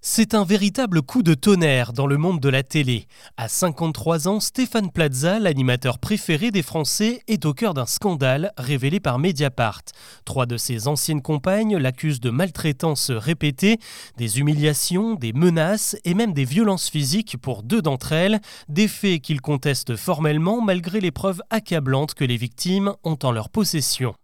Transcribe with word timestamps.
C'est 0.00 0.34
un 0.34 0.44
véritable 0.44 1.02
coup 1.02 1.24
de 1.24 1.34
tonnerre 1.34 1.92
dans 1.92 2.06
le 2.06 2.18
monde 2.18 2.38
de 2.38 2.48
la 2.48 2.62
télé. 2.62 3.08
À 3.36 3.48
53 3.48 4.28
ans, 4.28 4.38
Stéphane 4.38 4.92
Plaza, 4.92 5.40
l'animateur 5.40 5.98
préféré 5.98 6.52
des 6.52 6.62
Français, 6.62 7.20
est 7.26 7.44
au 7.44 7.52
cœur 7.52 7.74
d'un 7.74 7.84
scandale 7.84 8.52
révélé 8.56 9.00
par 9.00 9.18
Mediapart. 9.18 9.82
Trois 10.24 10.46
de 10.46 10.56
ses 10.56 10.86
anciennes 10.86 11.20
compagnes 11.20 11.76
l'accusent 11.76 12.20
de 12.20 12.30
maltraitance 12.30 13.10
répétée, 13.10 13.78
des 14.16 14.38
humiliations, 14.38 15.16
des 15.16 15.32
menaces 15.32 15.96
et 16.04 16.14
même 16.14 16.32
des 16.32 16.44
violences 16.44 16.88
physiques 16.88 17.36
pour 17.36 17.64
deux 17.64 17.82
d'entre 17.82 18.12
elles, 18.12 18.40
des 18.68 18.86
faits 18.86 19.20
qu'il 19.20 19.40
conteste 19.40 19.96
formellement 19.96 20.60
malgré 20.60 21.00
les 21.00 21.10
preuves 21.10 21.42
accablantes 21.50 22.14
que 22.14 22.24
les 22.24 22.36
victimes 22.36 22.94
ont 23.02 23.18
en 23.24 23.32
leur 23.32 23.50
possession. 23.50 24.14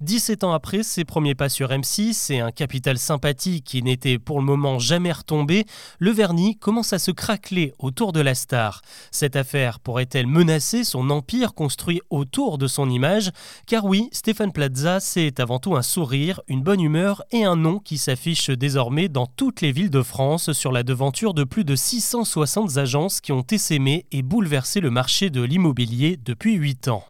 17 0.00 0.44
ans 0.44 0.52
après 0.52 0.82
ses 0.82 1.04
premiers 1.04 1.34
pas 1.34 1.50
sur 1.50 1.68
M6 1.68 2.32
et 2.32 2.40
un 2.40 2.52
capital 2.52 2.96
sympathie 2.96 3.60
qui 3.60 3.82
n'était 3.82 4.18
pour 4.18 4.38
le 4.38 4.46
moment 4.46 4.78
jamais 4.78 5.12
retombé, 5.12 5.66
le 5.98 6.10
vernis 6.10 6.56
commence 6.56 6.94
à 6.94 6.98
se 6.98 7.10
craqueler 7.10 7.74
autour 7.78 8.12
de 8.12 8.20
la 8.20 8.34
star. 8.34 8.80
Cette 9.10 9.36
affaire 9.36 9.78
pourrait-elle 9.78 10.26
menacer 10.26 10.84
son 10.84 11.10
empire 11.10 11.52
construit 11.52 12.00
autour 12.08 12.56
de 12.56 12.66
son 12.66 12.88
image? 12.88 13.30
Car 13.66 13.84
oui, 13.84 14.08
Stéphane 14.10 14.52
Plaza, 14.52 15.00
c'est 15.00 15.38
avant 15.38 15.58
tout 15.58 15.76
un 15.76 15.82
sourire, 15.82 16.40
une 16.48 16.62
bonne 16.62 16.80
humeur 16.80 17.22
et 17.30 17.44
un 17.44 17.56
nom 17.56 17.78
qui 17.78 17.98
s'affiche 17.98 18.48
désormais 18.48 19.10
dans 19.10 19.26
toutes 19.26 19.60
les 19.60 19.70
villes 19.70 19.90
de 19.90 20.02
France 20.02 20.52
sur 20.52 20.72
la 20.72 20.82
devanture 20.82 21.34
de 21.34 21.44
plus 21.44 21.64
de 21.64 21.76
660 21.76 22.78
agences 22.78 23.20
qui 23.20 23.32
ont 23.32 23.44
essaimé 23.50 24.06
et 24.12 24.22
bouleversé 24.22 24.80
le 24.80 24.90
marché 24.90 25.28
de 25.28 25.42
l'immobilier 25.42 26.16
depuis 26.16 26.54
8 26.54 26.88
ans. 26.88 27.09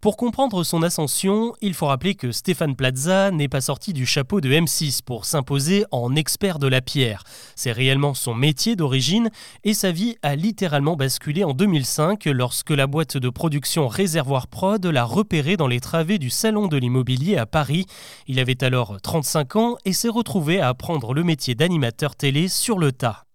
Pour 0.00 0.16
comprendre 0.16 0.64
son 0.64 0.82
ascension, 0.82 1.52
il 1.60 1.74
faut 1.74 1.84
rappeler 1.84 2.14
que 2.14 2.32
Stéphane 2.32 2.74
Plaza 2.74 3.30
n'est 3.30 3.48
pas 3.48 3.60
sorti 3.60 3.92
du 3.92 4.06
chapeau 4.06 4.40
de 4.40 4.48
M6 4.48 5.02
pour 5.04 5.26
s'imposer 5.26 5.84
en 5.90 6.16
expert 6.16 6.58
de 6.58 6.68
la 6.68 6.80
pierre. 6.80 7.22
C'est 7.54 7.70
réellement 7.70 8.14
son 8.14 8.34
métier 8.34 8.76
d'origine 8.76 9.28
et 9.62 9.74
sa 9.74 9.92
vie 9.92 10.16
a 10.22 10.36
littéralement 10.36 10.96
basculé 10.96 11.44
en 11.44 11.52
2005 11.52 12.24
lorsque 12.24 12.70
la 12.70 12.86
boîte 12.86 13.18
de 13.18 13.28
production 13.28 13.88
Réservoir 13.88 14.46
Prod 14.48 14.86
l'a 14.86 15.04
repéré 15.04 15.58
dans 15.58 15.68
les 15.68 15.80
travées 15.80 16.18
du 16.18 16.30
Salon 16.30 16.66
de 16.66 16.78
l'immobilier 16.78 17.36
à 17.36 17.44
Paris. 17.44 17.84
Il 18.26 18.40
avait 18.40 18.64
alors 18.64 19.02
35 19.02 19.56
ans 19.56 19.76
et 19.84 19.92
s'est 19.92 20.08
retrouvé 20.08 20.62
à 20.62 20.68
apprendre 20.68 21.12
le 21.12 21.24
métier 21.24 21.54
d'animateur 21.54 22.16
télé 22.16 22.48
sur 22.48 22.78
le 22.78 22.90
tas. 22.90 23.26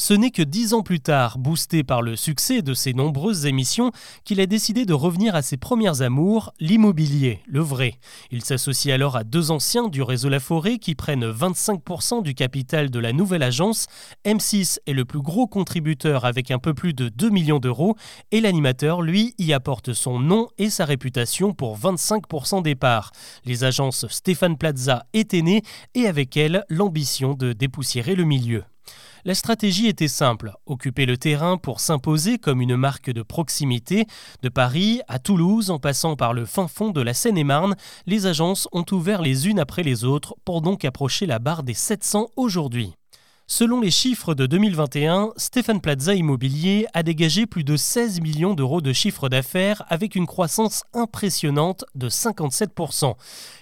Ce 0.00 0.14
n'est 0.14 0.30
que 0.30 0.40
dix 0.40 0.72
ans 0.72 0.80
plus 0.80 1.00
tard, 1.00 1.36
boosté 1.36 1.84
par 1.84 2.00
le 2.00 2.16
succès 2.16 2.62
de 2.62 2.72
ses 2.72 2.94
nombreuses 2.94 3.44
émissions, 3.44 3.92
qu'il 4.24 4.40
a 4.40 4.46
décidé 4.46 4.86
de 4.86 4.94
revenir 4.94 5.34
à 5.34 5.42
ses 5.42 5.58
premières 5.58 6.00
amours, 6.00 6.54
l'immobilier, 6.58 7.42
le 7.46 7.60
vrai. 7.60 7.98
Il 8.30 8.42
s'associe 8.42 8.94
alors 8.94 9.18
à 9.18 9.24
deux 9.24 9.50
anciens 9.50 9.88
du 9.88 10.00
réseau 10.00 10.30
La 10.30 10.40
Forêt 10.40 10.78
qui 10.78 10.94
prennent 10.94 11.30
25% 11.30 12.22
du 12.22 12.32
capital 12.32 12.88
de 12.88 12.98
la 12.98 13.12
nouvelle 13.12 13.42
agence. 13.42 13.88
M6 14.24 14.78
est 14.86 14.94
le 14.94 15.04
plus 15.04 15.20
gros 15.20 15.46
contributeur 15.46 16.24
avec 16.24 16.50
un 16.50 16.58
peu 16.58 16.72
plus 16.72 16.94
de 16.94 17.10
2 17.10 17.28
millions 17.28 17.58
d'euros 17.58 17.94
et 18.30 18.40
l'animateur, 18.40 19.02
lui, 19.02 19.34
y 19.36 19.52
apporte 19.52 19.92
son 19.92 20.18
nom 20.18 20.48
et 20.56 20.70
sa 20.70 20.86
réputation 20.86 21.52
pour 21.52 21.78
25% 21.78 22.62
des 22.62 22.74
parts. 22.74 23.12
Les 23.44 23.64
agences 23.64 24.06
Stéphane 24.08 24.56
Plaza 24.56 25.04
étaient 25.12 25.42
nées 25.42 25.60
et 25.94 26.06
avec 26.06 26.38
elles 26.38 26.64
l'ambition 26.70 27.34
de 27.34 27.52
dépoussiérer 27.52 28.14
le 28.14 28.24
milieu. 28.24 28.64
La 29.24 29.34
stratégie 29.34 29.86
était 29.86 30.08
simple, 30.08 30.52
occuper 30.66 31.04
le 31.04 31.18
terrain 31.18 31.58
pour 31.58 31.80
s'imposer 31.80 32.38
comme 32.38 32.62
une 32.62 32.76
marque 32.76 33.10
de 33.10 33.22
proximité. 33.22 34.06
De 34.42 34.48
Paris 34.48 35.00
à 35.08 35.18
Toulouse, 35.18 35.70
en 35.70 35.78
passant 35.78 36.16
par 36.16 36.32
le 36.32 36.46
fin 36.46 36.68
fond 36.68 36.90
de 36.90 37.02
la 37.02 37.12
Seine-et-Marne, 37.12 37.76
les 38.06 38.26
agences 38.26 38.68
ont 38.72 38.86
ouvert 38.92 39.20
les 39.20 39.48
unes 39.48 39.60
après 39.60 39.82
les 39.82 40.04
autres 40.04 40.36
pour 40.44 40.62
donc 40.62 40.84
approcher 40.84 41.26
la 41.26 41.38
barre 41.38 41.62
des 41.62 41.74
700 41.74 42.30
aujourd'hui. 42.36 42.94
Selon 43.52 43.80
les 43.80 43.90
chiffres 43.90 44.34
de 44.34 44.46
2021, 44.46 45.32
Stéphane 45.36 45.80
Plaza 45.80 46.14
Immobilier 46.14 46.86
a 46.94 47.02
dégagé 47.02 47.46
plus 47.46 47.64
de 47.64 47.76
16 47.76 48.20
millions 48.20 48.54
d'euros 48.54 48.80
de 48.80 48.92
chiffre 48.92 49.28
d'affaires 49.28 49.82
avec 49.88 50.14
une 50.14 50.28
croissance 50.28 50.84
impressionnante 50.94 51.84
de 51.96 52.08
57%. 52.08 53.16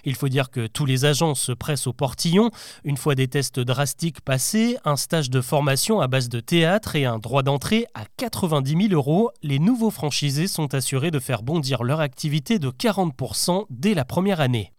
Il 0.05 0.13
faut 0.13 0.29
dire 0.29 0.51
que 0.51 0.67
tous 0.67 0.85
les 0.85 1.05
agents 1.05 1.33
se 1.33 1.51
pressent 1.51 1.87
au 1.87 1.93
portillon. 1.93 2.51
Une 2.83 2.97
fois 2.97 3.15
des 3.15 3.27
tests 3.27 3.59
drastiques 3.59 4.21
passés, 4.21 4.77
un 4.85 4.95
stage 4.95 5.31
de 5.31 5.41
formation 5.41 6.01
à 6.01 6.07
base 6.07 6.29
de 6.29 6.39
théâtre 6.39 6.95
et 6.95 7.05
un 7.05 7.17
droit 7.17 7.41
d'entrée 7.41 7.87
à 7.95 8.03
90 8.17 8.89
000 8.89 8.93
euros, 8.93 9.31
les 9.41 9.57
nouveaux 9.57 9.89
franchisés 9.89 10.47
sont 10.47 10.75
assurés 10.75 11.09
de 11.09 11.19
faire 11.19 11.41
bondir 11.41 11.83
leur 11.83 11.99
activité 11.99 12.59
de 12.59 12.69
40% 12.69 13.65
dès 13.71 13.95
la 13.95 14.05
première 14.05 14.39
année. 14.39 14.71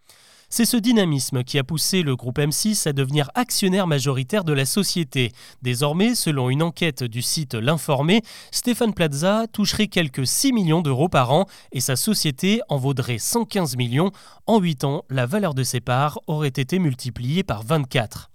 C'est 0.53 0.65
ce 0.65 0.77
dynamisme 0.77 1.45
qui 1.45 1.61
a 1.61 1.65
poussé 1.65 2.03
le 2.03 2.17
groupe 2.17 2.41
M6 2.41 2.89
à 2.89 2.93
devenir 2.93 3.31
actionnaire 3.37 3.87
majoritaire 3.87 4.43
de 4.43 4.53
la 4.53 4.65
société. 4.65 5.31
Désormais, 5.63 6.17
selon 6.17 6.51
une 6.51 6.65
enquête 6.65 7.05
du 7.05 7.23
site 7.23 7.55
L'Informé, 7.55 8.23
Stéphane 8.51 8.93
Plaza 8.93 9.47
toucherait 9.53 9.87
quelques 9.87 10.27
6 10.27 10.53
millions 10.53 10.83
d'euros 10.83 11.09
par 11.09 11.31
an 11.31 11.47
et 11.71 11.79
sa 11.79 11.95
société 11.95 12.61
en 12.69 12.79
vaudrait 12.79 13.19
115 13.19 13.77
millions. 13.77 14.11
En 14.49 14.59
8 14.59 14.83
ans, 14.83 15.05
la 15.09 15.25
valeur 15.25 15.55
de 15.55 15.63
ses 15.63 15.81
parts 15.81 16.19
aurait 16.27 16.49
été 16.49 16.81
multipliée 16.81 17.45
par 17.45 17.63
24. 17.63 18.30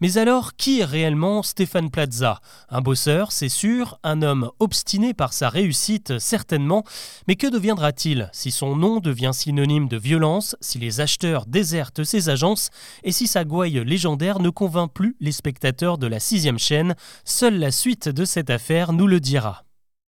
Mais 0.00 0.16
alors, 0.16 0.56
qui 0.56 0.80
est 0.80 0.84
réellement 0.84 1.42
Stéphane 1.42 1.90
Plaza? 1.90 2.40
Un 2.70 2.80
bosseur, 2.80 3.32
c'est 3.32 3.50
sûr, 3.50 3.98
un 4.02 4.22
homme 4.22 4.50
obstiné 4.58 5.12
par 5.12 5.34
sa 5.34 5.50
réussite, 5.50 6.18
certainement, 6.18 6.84
mais 7.28 7.36
que 7.36 7.46
deviendra-t-il 7.46 8.30
si 8.32 8.50
son 8.50 8.76
nom 8.76 9.00
devient 9.00 9.32
synonyme 9.34 9.88
de 9.88 9.98
violence, 9.98 10.56
si 10.62 10.78
les 10.78 11.02
acheteurs 11.02 11.44
désertent 11.44 12.04
ses 12.04 12.30
agences 12.30 12.70
et 13.04 13.12
si 13.12 13.26
sa 13.26 13.44
gouaille 13.44 13.84
légendaire 13.84 14.38
ne 14.38 14.48
convainc 14.48 14.90
plus 14.90 15.16
les 15.20 15.32
spectateurs 15.32 15.98
de 15.98 16.06
la 16.06 16.18
sixième 16.18 16.58
chaîne? 16.58 16.94
Seule 17.24 17.58
la 17.58 17.70
suite 17.70 18.08
de 18.08 18.24
cette 18.24 18.48
affaire 18.48 18.94
nous 18.94 19.06
le 19.06 19.20
dira. 19.20 19.64